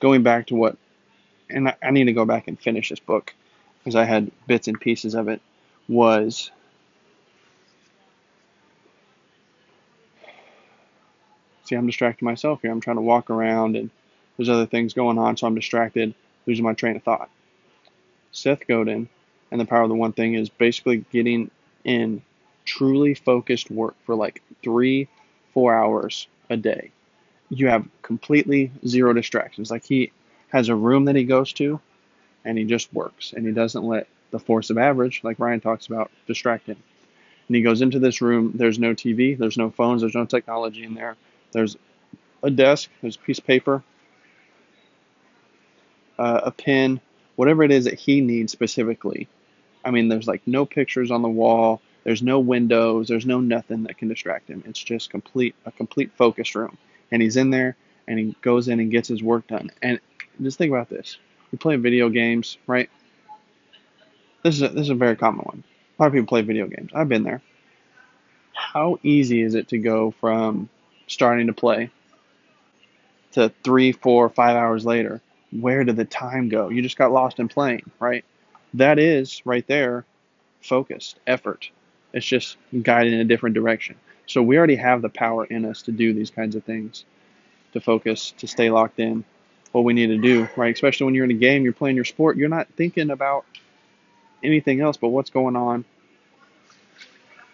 going 0.00 0.24
back 0.24 0.48
to 0.48 0.56
what, 0.56 0.76
and 1.48 1.68
I, 1.68 1.76
I 1.80 1.90
need 1.92 2.06
to 2.06 2.12
go 2.12 2.24
back 2.24 2.48
and 2.48 2.58
finish 2.58 2.88
this 2.88 2.98
book 2.98 3.32
because 3.78 3.94
I 3.94 4.06
had 4.06 4.32
bits 4.48 4.66
and 4.66 4.80
pieces 4.80 5.14
of 5.14 5.28
it, 5.28 5.40
was 5.88 6.50
see, 11.62 11.76
I'm 11.76 11.86
distracting 11.86 12.26
myself 12.26 12.60
here. 12.60 12.72
I'm 12.72 12.80
trying 12.80 12.96
to 12.96 13.02
walk 13.02 13.30
around 13.30 13.76
and 13.76 13.90
there's 14.36 14.48
other 14.48 14.66
things 14.66 14.94
going 14.94 15.16
on, 15.16 15.36
so 15.36 15.46
I'm 15.46 15.54
distracted, 15.54 16.12
losing 16.44 16.64
my 16.64 16.74
train 16.74 16.96
of 16.96 17.04
thought. 17.04 17.30
Seth 18.32 18.66
Godin 18.66 19.08
and 19.50 19.60
the 19.60 19.64
power 19.64 19.82
of 19.82 19.88
the 19.88 19.94
one 19.94 20.12
thing 20.12 20.34
is 20.34 20.48
basically 20.48 21.04
getting 21.10 21.50
in 21.84 22.22
truly 22.64 23.14
focused 23.14 23.70
work 23.70 23.96
for 24.04 24.14
like 24.14 24.42
three, 24.62 25.08
four 25.54 25.74
hours 25.74 26.28
a 26.50 26.56
day. 26.56 26.90
You 27.48 27.68
have 27.68 27.86
completely 28.02 28.70
zero 28.86 29.12
distractions. 29.12 29.70
Like 29.70 29.84
he 29.84 30.12
has 30.48 30.68
a 30.68 30.74
room 30.74 31.06
that 31.06 31.16
he 31.16 31.24
goes 31.24 31.52
to 31.54 31.80
and 32.44 32.58
he 32.58 32.64
just 32.64 32.92
works 32.92 33.32
and 33.32 33.46
he 33.46 33.52
doesn't 33.52 33.84
let 33.84 34.06
the 34.30 34.38
force 34.38 34.70
of 34.70 34.76
average, 34.76 35.22
like 35.24 35.38
Ryan 35.38 35.60
talks 35.60 35.86
about, 35.86 36.10
distract 36.26 36.66
him. 36.66 36.76
And 37.48 37.56
he 37.56 37.62
goes 37.62 37.80
into 37.80 37.98
this 37.98 38.20
room, 38.20 38.52
there's 38.54 38.78
no 38.78 38.94
TV, 38.94 39.36
there's 39.36 39.56
no 39.56 39.70
phones, 39.70 40.02
there's 40.02 40.14
no 40.14 40.26
technology 40.26 40.84
in 40.84 40.94
there. 40.94 41.16
There's 41.52 41.76
a 42.42 42.50
desk, 42.50 42.90
there's 43.00 43.16
a 43.16 43.20
piece 43.20 43.38
of 43.38 43.46
paper, 43.46 43.82
uh, 46.18 46.42
a 46.44 46.50
pen, 46.50 47.00
whatever 47.36 47.62
it 47.62 47.70
is 47.70 47.84
that 47.84 47.98
he 47.98 48.20
needs 48.20 48.52
specifically. 48.52 49.28
I 49.88 49.90
mean, 49.90 50.08
there's 50.08 50.28
like 50.28 50.42
no 50.46 50.66
pictures 50.66 51.10
on 51.10 51.22
the 51.22 51.30
wall, 51.30 51.80
there's 52.04 52.22
no 52.22 52.40
windows, 52.40 53.08
there's 53.08 53.24
no 53.24 53.40
nothing 53.40 53.84
that 53.84 53.96
can 53.96 54.08
distract 54.08 54.50
him. 54.50 54.62
It's 54.66 54.82
just 54.82 55.08
complete 55.08 55.54
a 55.64 55.72
complete 55.72 56.12
focus 56.14 56.54
room. 56.54 56.76
And 57.10 57.22
he's 57.22 57.38
in 57.38 57.48
there 57.48 57.74
and 58.06 58.18
he 58.18 58.36
goes 58.42 58.68
in 58.68 58.80
and 58.80 58.90
gets 58.90 59.08
his 59.08 59.22
work 59.22 59.46
done. 59.46 59.70
And 59.80 59.98
just 60.42 60.58
think 60.58 60.70
about 60.70 60.90
this. 60.90 61.16
You 61.50 61.56
play 61.56 61.76
video 61.76 62.10
games, 62.10 62.58
right? 62.66 62.90
This 64.42 64.56
is 64.56 64.62
a, 64.62 64.68
this 64.68 64.82
is 64.82 64.90
a 64.90 64.94
very 64.94 65.16
common 65.16 65.40
one. 65.46 65.64
A 65.98 66.02
lot 66.02 66.08
of 66.08 66.12
people 66.12 66.26
play 66.26 66.42
video 66.42 66.66
games. 66.66 66.90
I've 66.94 67.08
been 67.08 67.22
there. 67.22 67.40
How 68.52 68.98
easy 69.02 69.40
is 69.40 69.54
it 69.54 69.68
to 69.68 69.78
go 69.78 70.10
from 70.20 70.68
starting 71.06 71.46
to 71.46 71.54
play 71.54 71.90
to 73.32 73.50
three, 73.64 73.92
four, 73.92 74.28
five 74.28 74.54
hours 74.54 74.84
later? 74.84 75.22
Where 75.50 75.82
did 75.82 75.96
the 75.96 76.04
time 76.04 76.50
go? 76.50 76.68
You 76.68 76.82
just 76.82 76.98
got 76.98 77.10
lost 77.10 77.38
in 77.38 77.48
playing, 77.48 77.90
right? 77.98 78.26
That 78.74 78.98
is 78.98 79.42
right 79.44 79.66
there 79.66 80.04
focused 80.60 81.18
effort. 81.26 81.70
It's 82.12 82.26
just 82.26 82.56
guided 82.82 83.12
in 83.12 83.20
a 83.20 83.24
different 83.24 83.54
direction. 83.54 83.96
So 84.26 84.42
we 84.42 84.58
already 84.58 84.76
have 84.76 85.02
the 85.02 85.08
power 85.08 85.44
in 85.44 85.64
us 85.64 85.82
to 85.82 85.92
do 85.92 86.12
these 86.12 86.30
kinds 86.30 86.54
of 86.54 86.64
things, 86.64 87.04
to 87.72 87.80
focus, 87.80 88.32
to 88.38 88.46
stay 88.46 88.70
locked 88.70 89.00
in. 89.00 89.24
What 89.72 89.84
we 89.84 89.92
need 89.92 90.08
to 90.08 90.18
do, 90.18 90.48
right? 90.56 90.74
Especially 90.74 91.04
when 91.04 91.14
you're 91.14 91.26
in 91.26 91.30
a 91.30 91.34
game, 91.34 91.62
you're 91.62 91.74
playing 91.74 91.96
your 91.96 92.04
sport, 92.04 92.36
you're 92.36 92.48
not 92.48 92.68
thinking 92.76 93.10
about 93.10 93.44
anything 94.42 94.80
else 94.80 94.96
but 94.96 95.08
what's 95.08 95.30
going 95.30 95.56
on 95.56 95.84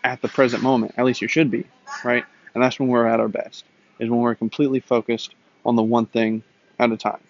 at 0.05 0.21
the 0.23 0.29
present 0.29 0.63
moment. 0.63 0.95
At 0.97 1.05
least 1.05 1.23
you 1.23 1.29
should 1.29 1.51
be, 1.51 1.67
right? 2.05 2.25
And 2.55 2.63
that's 2.63 2.79
when 2.79 2.89
we're 2.89 3.07
at 3.07 3.19
our 3.19 3.29
best, 3.29 3.65
is 3.99 4.09
when 4.09 4.21
we're 4.21 4.35
completely 4.37 4.81
focused 4.81 5.35
on 5.67 5.75
the 5.77 5.83
one 5.83 6.07
thing 6.07 6.43
at 6.79 6.93
a 6.93 6.97
time, 6.97 7.21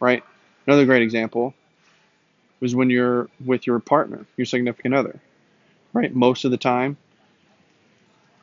right? 0.00 0.24
Another 0.66 0.84
great 0.84 1.02
example 1.02 1.54
was 2.62 2.76
when 2.76 2.90
you're 2.90 3.28
with 3.44 3.66
your 3.66 3.80
partner, 3.80 4.24
your 4.36 4.46
significant 4.46 4.94
other, 4.94 5.20
right? 5.92 6.14
Most 6.14 6.44
of 6.44 6.52
the 6.52 6.56
time, 6.56 6.96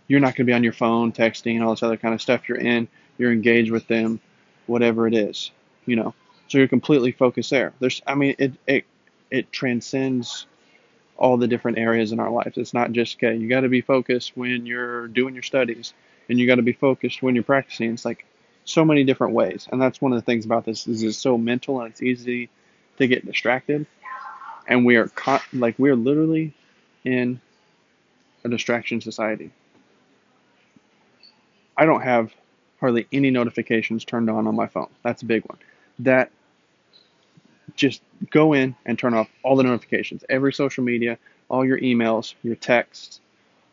you're 0.10 0.20
not 0.20 0.36
going 0.36 0.46
to 0.46 0.52
be 0.52 0.54
on 0.54 0.64
your 0.64 0.74
phone 0.74 1.14
texting 1.14 1.64
all 1.64 1.72
this 1.72 1.84
other 1.84 1.96
kind 1.96 2.14
of 2.14 2.22
stuff. 2.22 2.50
You're 2.50 2.58
in, 2.58 2.90
you're 3.18 3.32
engaged 3.32 3.72
with 3.72 3.88
them, 3.88 4.20
whatever 4.68 5.08
it 5.08 5.14
is, 5.14 5.52
you 5.86 5.96
know. 5.96 6.14
So 6.50 6.58
you're 6.58 6.68
completely 6.68 7.14
focused 7.14 7.50
there. 7.50 7.74
There's, 7.80 8.02
I 8.06 8.16
mean, 8.16 8.36
it 8.38 8.54
it 8.68 8.86
it 9.32 9.52
transcends 9.54 10.48
all 11.16 11.38
the 11.38 11.48
different 11.48 11.78
areas 11.78 12.12
in 12.12 12.20
our 12.20 12.30
lives. 12.30 12.58
It's 12.58 12.74
not 12.74 12.92
just 12.92 13.18
okay. 13.18 13.38
You 13.38 13.48
got 13.48 13.62
to 13.62 13.70
be 13.70 13.82
focused 13.82 14.36
when 14.36 14.66
you're 14.66 15.08
doing 15.08 15.34
your 15.34 15.44
studies, 15.44 15.94
and 16.28 16.38
you 16.38 16.46
got 16.46 16.56
to 16.56 16.62
be 16.62 16.74
focused 16.74 17.22
when 17.22 17.36
you're 17.36 17.44
practicing. 17.46 17.94
It's 17.94 18.04
like 18.04 18.26
so 18.66 18.84
many 18.84 19.06
different 19.06 19.34
ways, 19.34 19.70
and 19.72 19.82
that's 19.82 20.02
one 20.02 20.12
of 20.12 20.18
the 20.18 20.26
things 20.26 20.44
about 20.44 20.66
this 20.66 20.88
is 20.88 21.04
it's 21.04 21.18
so 21.18 21.38
mental 21.38 21.80
and 21.80 21.92
it's 21.92 22.02
easy 22.02 22.50
to 22.98 23.08
get 23.08 23.26
distracted, 23.26 23.86
and 24.70 24.86
we 24.86 24.96
are 24.96 25.08
caught 25.10 25.42
like 25.52 25.76
we're 25.78 25.96
literally 25.96 26.54
in 27.04 27.42
a 28.46 28.50
distraction 28.50 29.02
society. 29.02 29.52
I 31.76 31.86
don't 31.86 32.02
have 32.02 32.32
hardly 32.80 33.08
any 33.12 33.32
notifications 33.32 34.06
turned 34.06 34.30
on 34.30 34.48
on 34.48 34.56
my 34.56 34.68
phone. 34.68 34.90
That's 35.04 35.24
a 35.24 35.26
big 35.26 35.44
one. 35.46 35.58
That 36.00 36.32
just 37.76 38.02
go 38.30 38.54
in 38.54 38.76
and 38.86 38.98
turn 38.98 39.14
off 39.14 39.28
all 39.44 39.56
the 39.56 39.64
notifications, 39.64 40.24
every 40.30 40.54
social 40.54 40.84
media, 40.84 41.18
all 41.50 41.66
your 41.66 41.80
emails, 41.80 42.36
your 42.44 42.56
texts, 42.56 43.20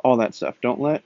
all 0.02 0.16
that 0.16 0.34
stuff. 0.34 0.56
Don't 0.62 0.80
let 0.80 1.02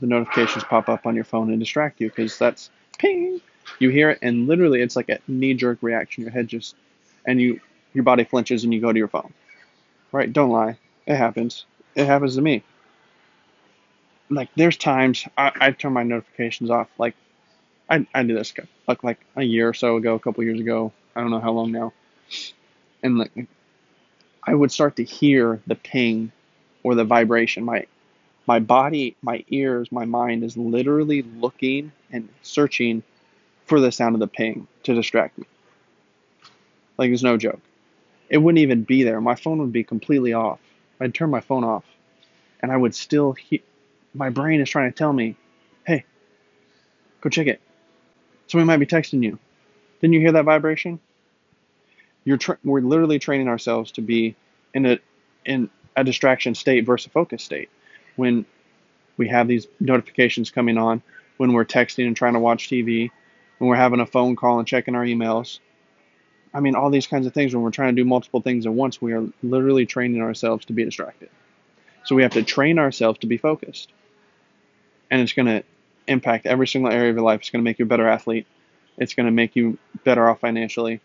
the 0.00 0.06
notifications 0.06 0.64
pop 0.64 0.88
up 0.88 1.06
on 1.06 1.14
your 1.14 1.24
phone 1.24 1.50
and 1.50 1.58
distract 1.58 2.00
you 2.00 2.08
because 2.08 2.38
that's 2.38 2.70
ping. 2.98 3.40
You 3.78 3.90
hear 3.90 4.10
it 4.10 4.18
and 4.22 4.46
literally 4.46 4.80
it's 4.80 4.96
like 4.96 5.08
a 5.08 5.18
knee 5.26 5.54
jerk 5.54 5.78
reaction. 5.82 6.22
Your 6.22 6.32
head 6.32 6.48
just 6.48 6.76
and 7.26 7.40
you 7.40 7.60
your 7.98 8.04
body 8.04 8.24
flinches 8.24 8.64
and 8.64 8.72
you 8.72 8.80
go 8.80 8.92
to 8.92 8.98
your 8.98 9.08
phone. 9.08 9.32
Right? 10.12 10.32
Don't 10.32 10.50
lie. 10.50 10.78
It 11.06 11.16
happens. 11.16 11.66
It 11.94 12.06
happens 12.06 12.36
to 12.36 12.42
me 12.42 12.62
like 14.30 14.48
there's 14.56 14.76
times 14.76 15.26
I, 15.36 15.52
I 15.60 15.70
turn 15.72 15.92
my 15.92 16.02
notifications 16.02 16.70
off. 16.70 16.88
Like 16.98 17.14
I, 17.88 18.06
I 18.14 18.22
do 18.22 18.34
this 18.34 18.52
like 18.86 19.02
like 19.02 19.20
a 19.36 19.42
year 19.42 19.68
or 19.68 19.74
so 19.74 19.96
ago, 19.96 20.14
a 20.14 20.18
couple 20.18 20.44
years 20.44 20.60
ago. 20.60 20.92
I 21.14 21.20
don't 21.20 21.30
know 21.30 21.40
how 21.40 21.52
long 21.52 21.72
now. 21.72 21.92
And 23.02 23.18
like 23.18 23.32
I 24.44 24.54
would 24.54 24.72
start 24.72 24.96
to 24.96 25.04
hear 25.04 25.60
the 25.66 25.74
ping 25.74 26.32
or 26.82 26.94
the 26.94 27.04
vibration. 27.04 27.64
My 27.64 27.86
my 28.46 28.60
body, 28.60 29.16
my 29.22 29.44
ears, 29.48 29.92
my 29.92 30.04
mind 30.04 30.42
is 30.42 30.56
literally 30.56 31.22
looking 31.22 31.92
and 32.10 32.28
searching 32.42 33.02
for 33.66 33.80
the 33.80 33.92
sound 33.92 34.14
of 34.14 34.20
the 34.20 34.26
ping 34.26 34.66
to 34.84 34.94
distract 34.94 35.38
me. 35.38 35.46
Like 36.96 37.10
it's 37.10 37.22
no 37.22 37.36
joke. 37.36 37.60
It 38.28 38.38
wouldn't 38.38 38.60
even 38.60 38.82
be 38.82 39.04
there. 39.04 39.20
My 39.20 39.34
phone 39.34 39.58
would 39.58 39.72
be 39.72 39.84
completely 39.84 40.32
off. 40.32 40.60
I'd 41.00 41.14
turn 41.14 41.30
my 41.30 41.40
phone 41.40 41.64
off, 41.64 41.84
and 42.60 42.70
I 42.70 42.76
would 42.76 42.94
still 42.94 43.32
he- 43.32 43.62
my 44.14 44.30
brain 44.30 44.60
is 44.60 44.70
trying 44.70 44.90
to 44.90 44.96
tell 44.96 45.12
me, 45.12 45.36
hey, 45.86 46.04
go 47.20 47.30
check 47.30 47.46
it. 47.46 47.60
Somebody 48.48 48.66
might 48.66 48.78
be 48.78 48.86
texting 48.86 49.22
you. 49.22 49.38
Didn't 50.00 50.14
you 50.14 50.20
hear 50.20 50.32
that 50.32 50.44
vibration? 50.44 51.00
You're 52.24 52.36
tra- 52.36 52.58
we're 52.64 52.80
literally 52.80 53.18
training 53.18 53.48
ourselves 53.48 53.92
to 53.92 54.02
be 54.02 54.36
in 54.74 54.86
a 54.86 54.98
in 55.44 55.70
a 55.96 56.04
distraction 56.04 56.54
state 56.54 56.84
versus 56.84 57.06
a 57.06 57.10
focus 57.10 57.42
state. 57.42 57.70
When 58.16 58.44
we 59.16 59.28
have 59.28 59.48
these 59.48 59.66
notifications 59.80 60.50
coming 60.50 60.78
on, 60.78 61.02
when 61.36 61.52
we're 61.52 61.64
texting 61.64 62.06
and 62.06 62.16
trying 62.16 62.34
to 62.34 62.38
watch 62.40 62.68
TV, 62.68 63.10
when 63.58 63.68
we're 63.68 63.76
having 63.76 64.00
a 64.00 64.06
phone 64.06 64.36
call 64.36 64.58
and 64.58 64.68
checking 64.68 64.94
our 64.94 65.04
emails. 65.04 65.60
I 66.54 66.60
mean, 66.60 66.74
all 66.74 66.90
these 66.90 67.06
kinds 67.06 67.26
of 67.26 67.34
things 67.34 67.54
when 67.54 67.62
we're 67.62 67.70
trying 67.70 67.94
to 67.94 68.02
do 68.02 68.08
multiple 68.08 68.40
things 68.40 68.66
at 68.66 68.72
once, 68.72 69.00
we 69.00 69.12
are 69.12 69.26
literally 69.42 69.86
training 69.86 70.22
ourselves 70.22 70.64
to 70.66 70.72
be 70.72 70.84
distracted. 70.84 71.28
So 72.04 72.14
we 72.14 72.22
have 72.22 72.32
to 72.32 72.42
train 72.42 72.78
ourselves 72.78 73.18
to 73.20 73.26
be 73.26 73.36
focused 73.36 73.92
and 75.10 75.20
it's 75.20 75.32
going 75.32 75.46
to 75.46 75.64
impact 76.06 76.46
every 76.46 76.66
single 76.66 76.90
area 76.90 77.10
of 77.10 77.16
your 77.16 77.24
life. 77.24 77.40
It's 77.40 77.50
going 77.50 77.62
to 77.62 77.68
make 77.68 77.78
you 77.78 77.84
a 77.84 77.88
better 77.88 78.08
athlete. 78.08 78.46
It's 78.96 79.14
going 79.14 79.26
to 79.26 79.32
make 79.32 79.56
you 79.56 79.78
better 80.04 80.28
off 80.28 80.40
financially. 80.40 81.00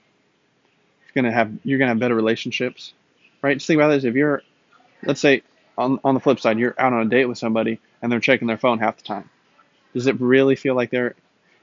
It's 1.03 1.12
going 1.13 1.25
to 1.25 1.31
have 1.31 1.51
you're 1.63 1.77
going 1.77 1.88
to 1.88 1.91
have 1.91 2.00
better 2.00 2.15
relationships, 2.15 2.93
right? 3.41 3.55
Just 3.55 3.67
think 3.67 3.79
about 3.79 3.89
this: 3.89 4.03
if 4.03 4.15
you're, 4.15 4.41
let's 5.03 5.21
say, 5.21 5.43
on 5.77 6.00
on 6.03 6.13
the 6.13 6.19
flip 6.19 6.39
side, 6.39 6.57
you're 6.57 6.75
out 6.77 6.93
on 6.93 7.05
a 7.05 7.09
date 7.09 7.25
with 7.25 7.38
somebody 7.38 7.79
and 8.01 8.12
they're 8.12 8.19
checking 8.19 8.47
their 8.47 8.57
phone 8.57 8.79
half 8.79 8.97
the 8.97 9.03
time. 9.03 9.29
Does 9.93 10.07
it 10.07 10.19
really 10.19 10.55
feel 10.55 10.75
like 10.75 10.89
they're 10.89 11.15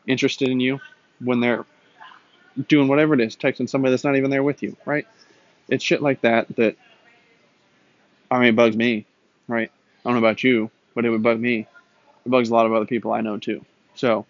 interested 0.07 0.49
in 0.49 0.61
you 0.61 0.79
when 1.19 1.41
they're 1.41 1.67
doing 2.69 2.89
whatever 2.89 3.15
it 3.15 3.21
is, 3.21 3.37
texting 3.37 3.69
somebody 3.69 3.93
that's 3.93 4.05
not 4.05 4.17
even 4.17 4.31
there 4.31 4.43
with 4.43 4.63
you, 4.63 4.77
right? 4.85 5.07
It's 5.69 5.85
shit 5.85 6.03
like 6.03 6.23
that 6.23 6.49
that 6.57 6.77
I 8.31 8.39
mean, 8.39 8.49
it 8.49 8.57
bugs 8.57 8.77
me, 8.77 9.07
right? 9.49 9.71
I 10.05 10.09
don't 10.09 10.21
know 10.21 10.27
about 10.27 10.45
you, 10.45 10.71
but 10.95 11.05
it 11.05 11.11
would 11.11 11.23
bug 11.23 11.39
me 11.39 11.67
it 12.25 12.29
bugs 12.29 12.51
a 12.51 12.55
lot 12.55 12.67
of 12.67 12.73
other 12.73 12.87
people 12.87 13.13
I 13.13 13.21
know 13.21 13.39
too. 13.39 13.65
So, 13.95 14.27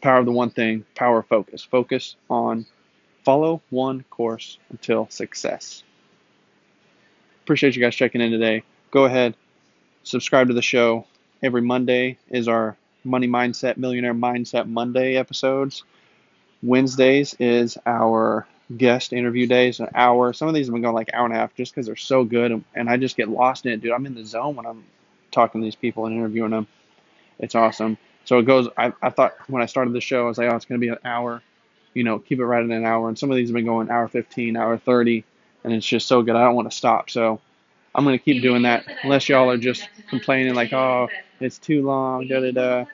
power 0.00 0.18
of 0.18 0.26
the 0.26 0.32
one 0.32 0.50
thing, 0.50 0.84
power 0.94 1.22
focus. 1.22 1.62
Focus 1.62 2.16
on 2.28 2.66
follow 3.24 3.62
one 3.70 4.04
course 4.10 4.58
until 4.70 5.08
success. 5.10 5.82
Appreciate 7.42 7.76
you 7.76 7.82
guys 7.82 7.94
checking 7.94 8.20
in 8.20 8.30
today. 8.30 8.62
Go 8.90 9.04
ahead, 9.04 9.34
subscribe 10.02 10.48
to 10.48 10.54
the 10.54 10.62
show. 10.62 11.06
Every 11.42 11.62
Monday 11.62 12.18
is 12.30 12.48
our 12.48 12.76
Money 13.02 13.28
Mindset 13.28 13.76
Millionaire 13.76 14.14
Mindset 14.14 14.66
Monday 14.66 15.16
episodes. 15.16 15.82
Wednesdays 16.64 17.36
is 17.38 17.76
our 17.84 18.46
guest 18.76 19.12
interview 19.12 19.46
days, 19.46 19.80
an 19.80 19.88
hour. 19.94 20.32
Some 20.32 20.48
of 20.48 20.54
these 20.54 20.66
have 20.66 20.72
been 20.72 20.82
going 20.82 20.94
like 20.94 21.10
hour 21.12 21.26
and 21.26 21.34
a 21.34 21.36
half 21.36 21.54
just 21.54 21.74
because 21.74 21.86
they're 21.86 21.96
so 21.96 22.24
good, 22.24 22.64
and 22.74 22.88
I 22.88 22.96
just 22.96 23.16
get 23.16 23.28
lost 23.28 23.66
in 23.66 23.72
it, 23.72 23.82
dude. 23.82 23.92
I'm 23.92 24.06
in 24.06 24.14
the 24.14 24.24
zone 24.24 24.56
when 24.56 24.66
I'm 24.66 24.84
talking 25.30 25.60
to 25.60 25.64
these 25.64 25.74
people 25.74 26.06
and 26.06 26.16
interviewing 26.16 26.50
them. 26.50 26.66
It's 27.38 27.54
awesome. 27.54 27.98
So 28.24 28.38
it 28.38 28.44
goes. 28.44 28.68
I, 28.78 28.92
I 29.02 29.10
thought 29.10 29.34
when 29.48 29.62
I 29.62 29.66
started 29.66 29.92
the 29.92 30.00
show, 30.00 30.24
I 30.24 30.28
was 30.28 30.38
like, 30.38 30.50
oh, 30.50 30.56
it's 30.56 30.64
going 30.64 30.80
to 30.80 30.84
be 30.84 30.90
an 30.90 30.98
hour. 31.04 31.42
You 31.92 32.04
know, 32.04 32.18
keep 32.18 32.38
it 32.38 32.44
right 32.44 32.64
at 32.64 32.70
an 32.70 32.84
hour. 32.84 33.08
And 33.08 33.18
some 33.18 33.30
of 33.30 33.36
these 33.36 33.50
have 33.50 33.54
been 33.54 33.66
going 33.66 33.90
hour 33.90 34.08
15, 34.08 34.56
hour 34.56 34.78
30, 34.78 35.24
and 35.62 35.72
it's 35.72 35.86
just 35.86 36.08
so 36.08 36.22
good. 36.22 36.34
I 36.34 36.44
don't 36.44 36.54
want 36.54 36.70
to 36.70 36.76
stop. 36.76 37.10
So 37.10 37.40
I'm 37.94 38.04
going 38.04 38.18
to 38.18 38.24
keep 38.24 38.42
doing 38.42 38.62
that 38.62 38.84
unless 39.02 39.28
y'all 39.28 39.50
are 39.50 39.58
just 39.58 39.86
complaining 40.08 40.54
like, 40.54 40.72
oh, 40.72 41.08
it's 41.40 41.58
too 41.58 41.84
long. 41.84 42.26
Da 42.26 42.40
da 42.40 42.50
da. 42.52 42.84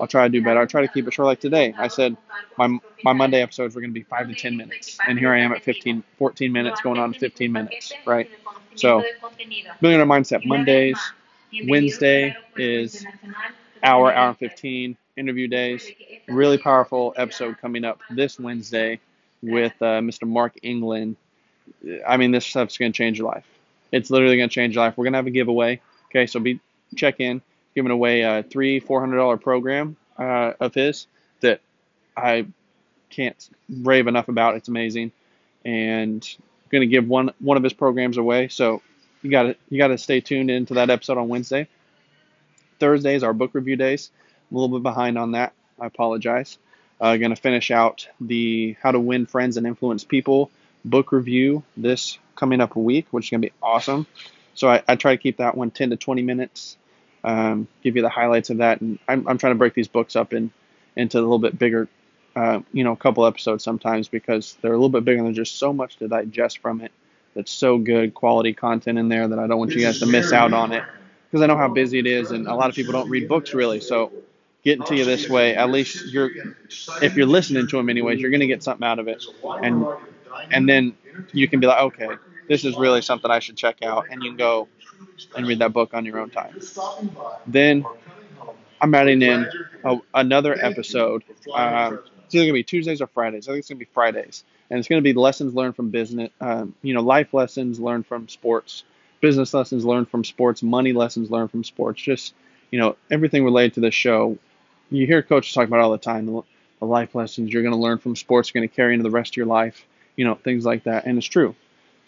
I'll 0.00 0.06
try 0.06 0.24
to 0.24 0.28
do 0.28 0.42
better. 0.42 0.60
I'll 0.60 0.66
try 0.66 0.82
to 0.82 0.88
keep 0.88 1.06
it 1.06 1.12
short. 1.14 1.26
Like 1.26 1.40
today, 1.40 1.74
I 1.76 1.88
said 1.88 2.16
my 2.56 2.78
my 3.04 3.12
Monday 3.12 3.42
episodes 3.42 3.74
were 3.74 3.80
going 3.80 3.90
to 3.90 3.98
be 4.00 4.04
five 4.04 4.28
to 4.28 4.34
ten 4.34 4.56
minutes, 4.56 4.98
and 5.06 5.18
here 5.18 5.32
I 5.32 5.40
am 5.40 5.52
at 5.52 5.62
15, 5.62 6.02
14 6.18 6.52
minutes, 6.52 6.80
going 6.80 6.98
on 6.98 7.12
15 7.14 7.52
minutes, 7.52 7.92
right? 8.06 8.30
So, 8.74 9.02
Millionaire 9.80 10.06
Mindset 10.06 10.46
Mondays. 10.46 10.98
Wednesday 11.66 12.36
is 12.56 13.06
hour, 13.82 14.12
hour 14.12 14.28
and 14.28 14.38
15 14.38 14.96
interview 15.16 15.48
days. 15.48 15.90
Really 16.28 16.58
powerful 16.58 17.14
episode 17.16 17.58
coming 17.58 17.84
up 17.84 18.00
this 18.10 18.38
Wednesday 18.38 19.00
with 19.42 19.72
uh, 19.80 20.00
Mr. 20.00 20.28
Mark 20.28 20.54
England. 20.62 21.16
I 22.06 22.16
mean, 22.16 22.32
this 22.32 22.46
stuff's 22.46 22.76
going 22.76 22.92
to 22.92 22.96
change 22.96 23.18
your 23.18 23.28
life. 23.28 23.46
It's 23.92 24.10
literally 24.10 24.36
going 24.36 24.48
to 24.48 24.54
change 24.54 24.74
your 24.74 24.84
life. 24.84 24.96
We're 24.96 25.04
going 25.04 25.14
to 25.14 25.18
have 25.18 25.26
a 25.26 25.30
giveaway. 25.30 25.80
Okay, 26.06 26.26
so 26.26 26.40
be 26.40 26.60
check 26.96 27.20
in, 27.20 27.42
giving 27.78 27.92
away 27.92 28.22
a 28.22 28.42
three, 28.42 28.80
four 28.80 28.98
hundred 28.98 29.18
dollar 29.18 29.36
program 29.36 29.96
uh, 30.18 30.54
of 30.58 30.74
his 30.74 31.06
that 31.42 31.60
I 32.16 32.46
can't 33.08 33.48
rave 33.68 34.08
enough 34.08 34.26
about. 34.26 34.56
It's 34.56 34.66
amazing, 34.66 35.12
and 35.64 36.28
I'm 36.36 36.68
going 36.70 36.80
to 36.80 36.88
give 36.88 37.06
one 37.06 37.30
one 37.38 37.56
of 37.56 37.62
his 37.62 37.72
programs 37.72 38.16
away. 38.16 38.48
So 38.48 38.82
you 39.22 39.30
got 39.30 39.44
to 39.44 39.56
you 39.68 39.78
got 39.78 39.88
to 39.88 39.98
stay 39.98 40.20
tuned 40.20 40.50
into 40.50 40.74
that 40.74 40.90
episode 40.90 41.18
on 41.18 41.28
Wednesday. 41.28 41.68
Thursdays 42.80 43.22
are 43.22 43.32
book 43.32 43.54
review 43.54 43.76
days. 43.76 44.10
I'm 44.50 44.56
a 44.56 44.60
little 44.60 44.76
bit 44.76 44.82
behind 44.82 45.16
on 45.16 45.32
that. 45.32 45.52
I 45.78 45.86
apologize. 45.86 46.58
Uh, 47.00 47.16
going 47.16 47.30
to 47.30 47.40
finish 47.40 47.70
out 47.70 48.08
the 48.20 48.76
How 48.82 48.90
to 48.90 48.98
Win 48.98 49.26
Friends 49.26 49.56
and 49.56 49.68
Influence 49.68 50.02
People 50.02 50.50
book 50.84 51.12
review 51.12 51.62
this 51.76 52.18
coming 52.34 52.60
up 52.60 52.74
week, 52.74 53.06
which 53.12 53.26
is 53.26 53.30
going 53.30 53.42
to 53.42 53.48
be 53.48 53.54
awesome. 53.62 54.08
So 54.54 54.68
I, 54.68 54.82
I 54.88 54.96
try 54.96 55.12
to 55.14 55.22
keep 55.22 55.36
that 55.36 55.56
one 55.56 55.70
10 55.70 55.90
to 55.90 55.96
20 55.96 56.22
minutes, 56.22 56.76
um, 57.24 57.68
give 57.82 57.96
you 57.96 58.02
the 58.02 58.08
highlights 58.08 58.50
of 58.50 58.58
that. 58.58 58.80
And 58.80 58.98
I'm, 59.08 59.26
I'm 59.28 59.38
trying 59.38 59.52
to 59.52 59.58
break 59.58 59.74
these 59.74 59.88
books 59.88 60.16
up 60.16 60.32
in, 60.32 60.50
into 60.96 61.18
a 61.18 61.20
little 61.20 61.38
bit 61.38 61.58
bigger, 61.58 61.88
uh, 62.36 62.60
you 62.72 62.84
know, 62.84 62.92
a 62.92 62.96
couple 62.96 63.26
episodes 63.26 63.64
sometimes 63.64 64.08
because 64.08 64.56
they're 64.60 64.72
a 64.72 64.76
little 64.76 64.88
bit 64.88 65.04
bigger 65.04 65.18
and 65.18 65.26
there's 65.26 65.48
just 65.48 65.58
so 65.58 65.72
much 65.72 65.96
to 65.96 66.08
digest 66.08 66.58
from 66.58 66.80
it 66.80 66.92
that's 67.34 67.52
so 67.52 67.78
good 67.78 68.14
quality 68.14 68.52
content 68.52 68.98
in 68.98 69.08
there 69.08 69.28
that 69.28 69.38
I 69.38 69.46
don't 69.46 69.58
want 69.58 69.72
you 69.72 69.82
guys 69.82 70.00
to 70.00 70.06
miss 70.06 70.32
out 70.32 70.52
on 70.52 70.72
it 70.72 70.82
because 71.30 71.42
I 71.42 71.46
know 71.46 71.56
how 71.56 71.68
busy 71.68 71.98
it 71.98 72.06
is 72.06 72.30
and 72.30 72.46
a 72.46 72.54
lot 72.54 72.70
of 72.70 72.74
people 72.74 72.92
don't 72.92 73.10
read 73.10 73.28
books 73.28 73.54
really. 73.54 73.80
So 73.80 74.12
getting 74.64 74.84
to 74.86 74.96
you 74.96 75.04
this 75.04 75.28
way, 75.28 75.54
at 75.54 75.70
least 75.70 76.12
you're, 76.12 76.30
if 77.02 77.16
you're 77.16 77.26
listening 77.26 77.68
to 77.68 77.76
them 77.76 77.88
anyways, 77.88 78.20
you're 78.20 78.30
going 78.30 78.40
to 78.40 78.46
get 78.46 78.62
something 78.62 78.86
out 78.86 78.98
of 78.98 79.08
it. 79.08 79.24
And, 79.62 79.86
and 80.50 80.68
then 80.68 80.96
you 81.32 81.48
can 81.48 81.60
be 81.60 81.66
like, 81.66 81.80
okay, 81.80 82.08
this 82.48 82.64
is 82.64 82.76
really 82.76 83.02
something 83.02 83.30
I 83.30 83.38
should 83.38 83.56
check 83.56 83.82
out, 83.82 84.06
and 84.10 84.22
you 84.22 84.30
can 84.30 84.38
go 84.38 84.68
and 85.36 85.46
read 85.46 85.58
that 85.60 85.72
book 85.72 85.94
on 85.94 86.04
your 86.04 86.18
own 86.18 86.30
time. 86.30 86.58
Then 87.46 87.84
I'm 88.80 88.94
adding 88.94 89.22
in 89.22 89.48
a, 89.84 89.98
another 90.14 90.56
episode. 90.60 91.24
Um, 91.54 92.00
it's 92.24 92.34
either 92.34 92.44
gonna 92.44 92.52
be 92.52 92.62
Tuesdays 92.62 93.00
or 93.00 93.06
Fridays. 93.06 93.48
I 93.48 93.52
think 93.52 93.60
it's 93.60 93.68
gonna 93.68 93.78
be 93.78 93.86
Fridays, 93.86 94.44
and 94.70 94.78
it's 94.78 94.88
gonna 94.88 95.02
be 95.02 95.12
lessons 95.14 95.54
learned 95.54 95.76
from 95.76 95.90
business. 95.90 96.30
Um, 96.40 96.74
you 96.82 96.94
know, 96.94 97.00
life 97.02 97.32
lessons 97.34 97.80
learned 97.80 98.06
from 98.06 98.28
sports, 98.28 98.84
business 99.20 99.54
lessons 99.54 99.84
learned 99.84 100.10
from 100.10 100.24
sports, 100.24 100.62
money 100.62 100.92
lessons 100.92 101.30
learned 101.30 101.50
from 101.50 101.64
sports. 101.64 102.00
Just 102.02 102.34
you 102.70 102.78
know, 102.78 102.96
everything 103.10 103.44
related 103.44 103.74
to 103.74 103.80
this 103.80 103.94
show. 103.94 104.38
You 104.90 105.06
hear 105.06 105.22
coaches 105.22 105.52
talk 105.54 105.66
about 105.66 105.80
all 105.80 105.92
the 105.92 105.98
time. 105.98 106.26
The, 106.26 106.42
life 106.80 107.14
lessons 107.14 107.52
you're 107.52 107.62
going 107.62 107.74
to 107.74 107.80
learn 107.80 107.98
from 107.98 108.14
sports, 108.14 108.52
going 108.52 108.68
to 108.68 108.72
carry 108.74 108.94
into 108.94 109.02
the 109.02 109.10
rest 109.10 109.32
of 109.32 109.36
your 109.36 109.46
life. 109.46 109.84
You 110.16 110.24
know, 110.24 110.34
things 110.36 110.64
like 110.64 110.84
that, 110.84 111.06
and 111.06 111.18
it's 111.18 111.26
true. 111.26 111.54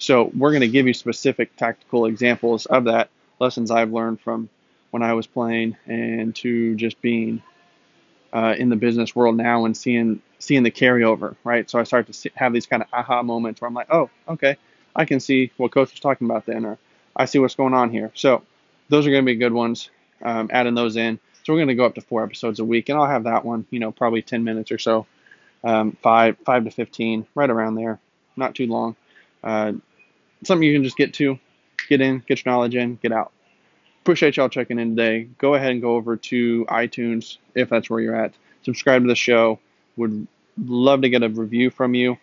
So 0.01 0.31
we're 0.35 0.51
going 0.51 0.63
to 0.63 0.69
give 0.69 0.87
you 0.87 0.95
specific 0.95 1.55
tactical 1.57 2.07
examples 2.07 2.65
of 2.65 2.85
that, 2.85 3.11
lessons 3.39 3.71
I've 3.71 3.93
learned 3.93 4.21
from 4.23 4.49
when 4.91 5.03
I 5.03 5.13
was 5.13 5.27
playing 5.27 5.77
and 5.87 6.35
to 6.37 6.75
just 6.77 7.01
being 7.03 7.43
uh, 8.33 8.55
in 8.59 8.71
the 8.71 8.77
business 8.77 9.15
world 9.15 9.37
now 9.37 9.67
and 9.67 9.77
seeing 9.77 10.23
seeing 10.39 10.63
the 10.63 10.71
carryover, 10.71 11.37
right? 11.45 11.69
So 11.69 11.79
I 11.79 11.85
start 11.85 12.07
to 12.07 12.15
see, 12.15 12.31
have 12.35 12.55
these 12.55 12.67
kind 12.67 12.83
of 12.83 12.89
aha 12.95 13.23
moments 13.23 13.61
where 13.61 13.69
I'm 13.69 13.75
like, 13.75 13.89
oh, 13.91 14.09
okay, 14.27 14.57
I 14.97 15.05
can 15.05 15.21
see 15.21 15.53
what 15.59 15.71
coach 15.71 15.91
was 15.91 16.01
talking 16.01 16.27
about 16.27 16.47
then, 16.47 16.65
or 16.65 16.79
I 17.15 17.27
see 17.27 17.39
what's 17.39 17.55
going 17.55 17.75
on 17.75 17.91
here. 17.91 18.11
So 18.15 18.43
those 18.89 19.07
are 19.07 19.11
going 19.11 19.23
to 19.23 19.27
be 19.27 19.37
good 19.37 19.53
ones. 19.53 19.91
Um, 20.23 20.51
adding 20.53 20.75
those 20.75 20.97
in. 20.97 21.19
So 21.45 21.53
we're 21.53 21.59
going 21.59 21.69
to 21.69 21.75
go 21.75 21.87
up 21.87 21.95
to 21.95 22.03
four 22.03 22.23
episodes 22.23 22.59
a 22.59 22.65
week, 22.65 22.89
and 22.89 22.99
I'll 22.99 23.07
have 23.07 23.25
that 23.25 23.45
one, 23.45 23.67
you 23.71 23.81
know, 23.81 23.91
probably 23.91 24.21
10 24.21 24.45
minutes 24.45 24.71
or 24.71 24.79
so, 24.79 25.07
um, 25.65 25.97
five 26.03 26.37
five 26.45 26.65
to 26.65 26.71
15, 26.71 27.27
right 27.35 27.49
around 27.49 27.75
there, 27.77 27.99
not 28.37 28.55
too 28.55 28.67
long. 28.67 28.97
Uh, 29.43 29.73
something 30.45 30.67
you 30.67 30.75
can 30.75 30.85
just 30.85 30.97
get 30.97 31.15
to, 31.15 31.39
get 31.89 32.01
in, 32.01 32.23
get 32.27 32.45
your 32.45 32.53
knowledge 32.53 32.75
in, 32.75 32.97
get 32.97 33.13
out. 33.13 33.33
Appreciate 34.03 34.37
y'all 34.37 34.49
checking 34.49 34.79
in 34.79 34.97
today. 34.97 35.29
Go 35.39 35.55
ahead 35.55 35.73
and 35.73 35.83
go 35.83 35.97
over 35.97 36.17
to 36.17 36.65
iTunes 36.67 37.37
if 37.55 37.69
that's 37.69 37.91
where 37.91 38.01
you're 38.01 38.17
at. 38.17 38.33
Subscribe 38.63 39.03
to 39.03 39.09
the 39.09 39.15
show. 39.15 39.59
Would 39.97 40.27
love 40.57 41.03
to 41.03 41.09
get 41.09 41.23
a 41.23 41.29
review 41.29 41.71
from 41.71 41.95
you 41.95 42.17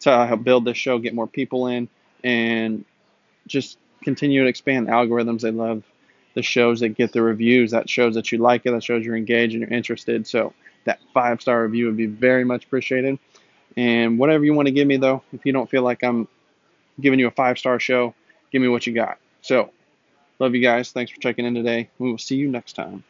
to 0.00 0.26
help 0.26 0.42
build 0.42 0.64
this 0.64 0.76
show, 0.76 0.98
get 0.98 1.14
more 1.14 1.26
people 1.26 1.66
in, 1.66 1.88
and 2.24 2.84
just 3.46 3.78
continue 4.02 4.42
to 4.42 4.48
expand 4.48 4.88
algorithms. 4.88 5.42
They 5.42 5.50
love 5.50 5.82
the 6.34 6.42
shows 6.42 6.80
that 6.80 6.90
get 6.90 7.12
the 7.12 7.22
reviews. 7.22 7.70
That 7.70 7.88
shows 7.88 8.14
that 8.14 8.32
you 8.32 8.38
like 8.38 8.62
it. 8.64 8.70
That 8.70 8.82
shows 8.82 9.04
you're 9.04 9.16
engaged 9.16 9.54
and 9.54 9.60
you're 9.62 9.72
interested. 9.72 10.26
So 10.26 10.54
that 10.84 11.00
five 11.12 11.40
star 11.40 11.62
review 11.62 11.86
would 11.86 11.96
be 11.96 12.06
very 12.06 12.44
much 12.44 12.64
appreciated. 12.64 13.18
And 13.76 14.18
whatever 14.18 14.44
you 14.44 14.54
want 14.54 14.66
to 14.66 14.72
give 14.72 14.86
me 14.86 14.96
though, 14.96 15.22
if 15.32 15.44
you 15.46 15.52
don't 15.52 15.70
feel 15.70 15.82
like 15.82 16.02
I'm 16.02 16.28
giving 17.00 17.18
you 17.18 17.26
a 17.26 17.32
five 17.32 17.58
star 17.58 17.80
show. 17.80 18.14
Give 18.50 18.62
me 18.62 18.68
what 18.68 18.86
you 18.86 18.94
got. 18.94 19.18
So, 19.40 19.70
love 20.38 20.54
you 20.54 20.62
guys. 20.62 20.92
Thanks 20.92 21.10
for 21.10 21.20
checking 21.20 21.44
in 21.44 21.54
today. 21.54 21.88
We 21.98 22.10
will 22.10 22.18
see 22.18 22.36
you 22.36 22.48
next 22.48 22.74
time. 22.74 23.04